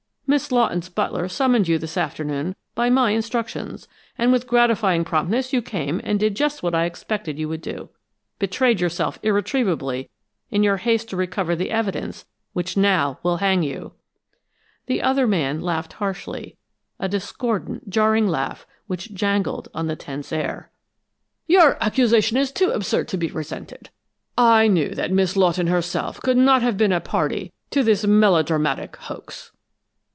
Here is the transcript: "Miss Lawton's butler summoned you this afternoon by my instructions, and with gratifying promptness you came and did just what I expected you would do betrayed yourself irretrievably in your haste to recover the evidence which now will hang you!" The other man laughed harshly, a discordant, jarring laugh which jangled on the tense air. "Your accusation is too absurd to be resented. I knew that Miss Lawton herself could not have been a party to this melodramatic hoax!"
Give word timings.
"Miss 0.27 0.49
Lawton's 0.49 0.87
butler 0.87 1.27
summoned 1.27 1.67
you 1.67 1.77
this 1.77 1.97
afternoon 1.97 2.55
by 2.73 2.89
my 2.89 3.11
instructions, 3.11 3.89
and 4.17 4.31
with 4.31 4.47
gratifying 4.47 5.03
promptness 5.03 5.51
you 5.51 5.61
came 5.61 5.99
and 6.05 6.17
did 6.21 6.35
just 6.37 6.63
what 6.63 6.73
I 6.73 6.85
expected 6.85 7.37
you 7.37 7.49
would 7.49 7.59
do 7.61 7.89
betrayed 8.39 8.79
yourself 8.79 9.19
irretrievably 9.23 10.09
in 10.49 10.63
your 10.63 10.77
haste 10.77 11.09
to 11.09 11.17
recover 11.17 11.53
the 11.53 11.69
evidence 11.69 12.23
which 12.53 12.77
now 12.77 13.19
will 13.23 13.37
hang 13.37 13.61
you!" 13.61 13.91
The 14.85 15.01
other 15.01 15.27
man 15.27 15.59
laughed 15.59 15.91
harshly, 15.99 16.55
a 16.97 17.09
discordant, 17.09 17.89
jarring 17.89 18.29
laugh 18.29 18.65
which 18.87 19.13
jangled 19.13 19.67
on 19.73 19.87
the 19.87 19.97
tense 19.97 20.31
air. 20.31 20.71
"Your 21.45 21.75
accusation 21.83 22.37
is 22.37 22.53
too 22.53 22.69
absurd 22.69 23.09
to 23.09 23.17
be 23.17 23.27
resented. 23.27 23.89
I 24.37 24.69
knew 24.69 24.91
that 24.95 25.11
Miss 25.11 25.35
Lawton 25.35 25.67
herself 25.67 26.21
could 26.21 26.37
not 26.37 26.61
have 26.61 26.77
been 26.77 26.93
a 26.93 27.01
party 27.01 27.51
to 27.71 27.83
this 27.83 28.07
melodramatic 28.07 28.95
hoax!" 28.95 29.51